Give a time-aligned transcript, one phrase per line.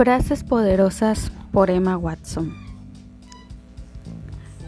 [0.00, 2.54] Frases poderosas por Emma Watson.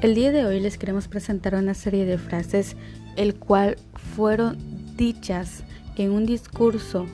[0.02, 2.76] El día de hoy les queremos presentar una serie de frases
[3.16, 3.78] el cual
[4.14, 4.58] fueron
[4.94, 5.64] dichas
[5.96, 7.06] en un discurso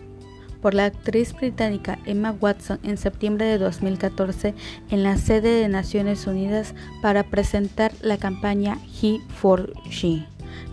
[0.61, 4.53] por la actriz británica Emma Watson en septiembre de 2014
[4.91, 10.27] en la sede de Naciones Unidas para presentar la campaña He for She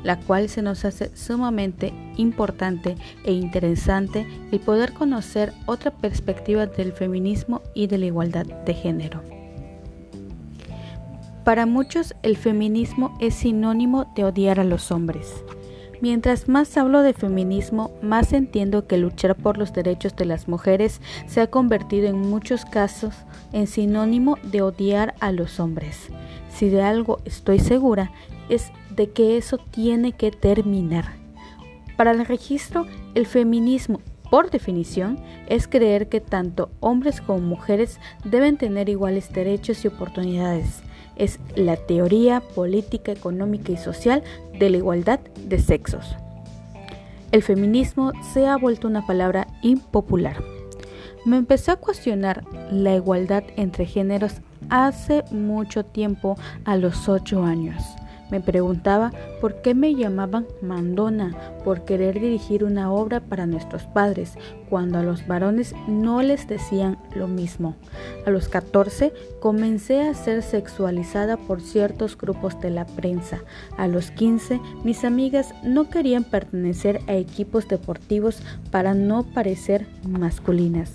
[0.06, 2.96] la cual se nos hace sumamente importante
[3.26, 9.24] e interesante el poder conocer otra perspectiva del feminismo y de la igualdad de género.
[11.44, 15.44] Para muchos el feminismo es sinónimo de odiar a los hombres.
[16.02, 21.02] Mientras más hablo de feminismo, más entiendo que luchar por los derechos de las mujeres
[21.26, 23.16] se ha convertido en muchos casos
[23.54, 26.10] en sinónimo de odiar a los hombres.
[26.50, 28.12] Si de algo estoy segura
[28.50, 31.06] es de que eso tiene que terminar.
[31.98, 38.58] Para el registro, el feminismo, por definición, es creer que tanto hombres como mujeres deben
[38.58, 40.82] tener iguales derechos y oportunidades.
[41.16, 44.24] Es la teoría política, económica y social
[44.60, 46.16] de la igualdad de sexos.
[47.32, 50.44] El feminismo se ha vuelto una palabra impopular.
[51.26, 57.84] Me empecé a cuestionar la igualdad entre géneros hace mucho tiempo, a los 8 años.
[58.32, 64.34] Me preguntaba por qué me llamaban mandona por querer dirigir una obra para nuestros padres,
[64.70, 67.76] cuando a los varones no les decían lo mismo.
[68.26, 73.40] A los 14 comencé a ser sexualizada por ciertos grupos de la prensa.
[73.78, 78.42] A los 15 mis amigas no querían pertenecer a equipos deportivos
[78.72, 80.92] para no parecer masculinas.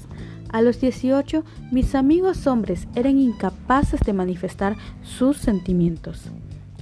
[0.53, 6.25] A los 18, mis amigos hombres eran incapaces de manifestar sus sentimientos.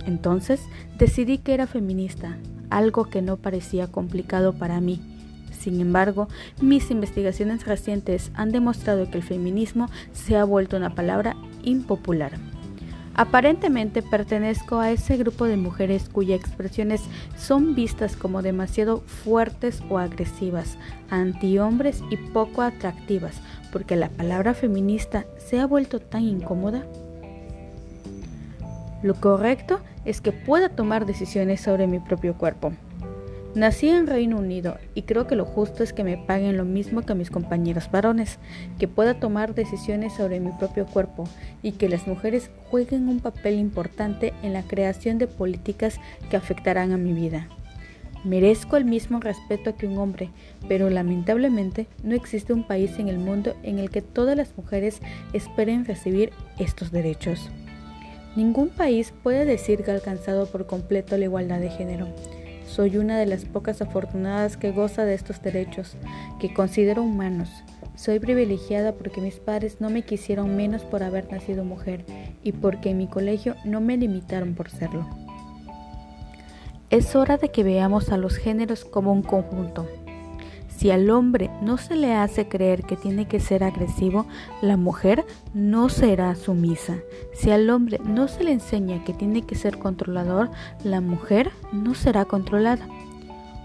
[0.08, 0.62] Entonces
[0.96, 2.38] decidí que era feminista,
[2.70, 5.02] algo que no parecía complicado para mí.
[5.52, 6.28] Sin embargo,
[6.62, 12.32] mis investigaciones recientes han demostrado que el feminismo se ha vuelto una palabra impopular.
[13.16, 17.02] Aparentemente pertenezco a ese grupo de mujeres cuyas expresiones
[17.36, 20.78] son vistas como demasiado fuertes o agresivas,
[21.10, 26.82] antihombres y poco atractivas, porque la palabra feminista se ha vuelto tan incómoda.
[29.02, 32.72] Lo correcto es que pueda tomar decisiones sobre mi propio cuerpo.
[33.54, 37.02] Nací en Reino Unido y creo que lo justo es que me paguen lo mismo
[37.02, 38.38] que mis compañeros varones,
[38.78, 41.24] que pueda tomar decisiones sobre mi propio cuerpo
[41.62, 46.92] y que las mujeres jueguen un papel importante en la creación de políticas que afectarán
[46.92, 47.48] a mi vida.
[48.24, 50.30] Merezco el mismo respeto que un hombre,
[50.68, 55.02] pero lamentablemente no existe un país en el mundo en el que todas las mujeres
[55.34, 57.50] esperen recibir estos derechos.
[58.36, 62.06] Ningún país puede decir que ha alcanzado por completo la igualdad de género.
[62.66, 65.96] Soy una de las pocas afortunadas que goza de estos derechos,
[66.38, 67.50] que considero humanos.
[67.96, 72.04] Soy privilegiada porque mis padres no me quisieron menos por haber nacido mujer
[72.44, 75.08] y porque en mi colegio no me limitaron por serlo.
[76.90, 79.86] Es hora de que veamos a los géneros como un conjunto.
[80.78, 84.28] Si al hombre no se le hace creer que tiene que ser agresivo,
[84.62, 86.98] la mujer no será sumisa.
[87.34, 90.52] Si al hombre no se le enseña que tiene que ser controlador,
[90.84, 92.86] la mujer no será controlada.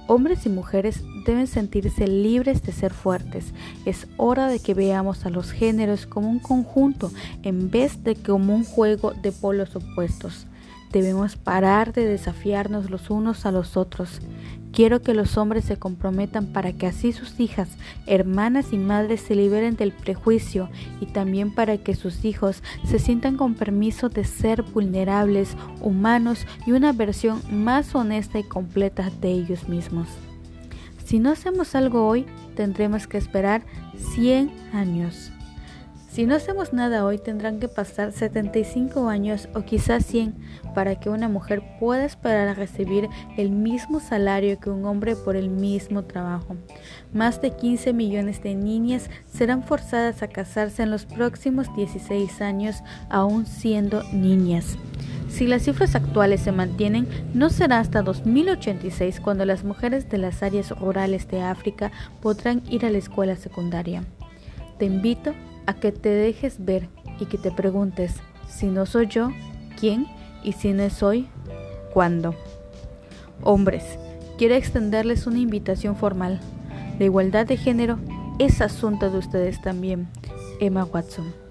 [0.07, 3.53] Hombres y mujeres deben sentirse libres de ser fuertes.
[3.85, 7.11] Es hora de que veamos a los géneros como un conjunto
[7.43, 10.47] en vez de como un juego de polos opuestos.
[10.93, 14.21] Debemos parar de desafiarnos los unos a los otros.
[14.71, 17.69] Quiero que los hombres se comprometan para que así sus hijas,
[18.05, 20.69] hermanas y madres se liberen del prejuicio
[21.01, 26.73] y también para que sus hijos se sientan con permiso de ser vulnerables, humanos y
[26.73, 30.07] una versión más honesta y completa de ellos mismos.
[31.03, 33.63] Si no hacemos algo hoy, tendremos que esperar
[33.97, 35.32] 100 años.
[36.13, 40.35] Si no hacemos nada hoy tendrán que pasar 75 años o quizás 100
[40.75, 45.35] para que una mujer pueda esperar a recibir el mismo salario que un hombre por
[45.35, 46.55] el mismo trabajo.
[47.13, 52.83] Más de 15 millones de niñas serán forzadas a casarse en los próximos 16 años
[53.09, 54.77] aún siendo niñas.
[55.29, 60.43] Si las cifras actuales se mantienen, no será hasta 2086 cuando las mujeres de las
[60.43, 64.03] áreas rurales de África podrán ir a la escuela secundaria.
[64.77, 65.33] Te invito
[65.71, 66.89] que te dejes ver
[67.19, 68.15] y que te preguntes,
[68.49, 69.29] si no soy yo,
[69.79, 70.07] ¿quién?
[70.43, 71.27] Y si no soy,
[71.93, 72.35] ¿cuándo?
[73.43, 73.83] Hombres,
[74.37, 76.39] quiero extenderles una invitación formal.
[76.99, 77.97] La igualdad de género
[78.39, 80.09] es asunto de ustedes también.
[80.59, 81.42] Emma Watson.